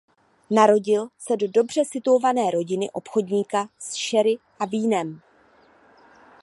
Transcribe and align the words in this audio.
Narodil 0.49 1.07
se 1.17 1.37
do 1.37 1.47
dobře 1.47 1.85
situované 1.85 2.51
rodiny 2.51 2.89
obchodníka 2.91 3.69
s 3.79 3.97
cherry 4.09 4.37
a 4.59 4.65
vínem. 4.65 5.21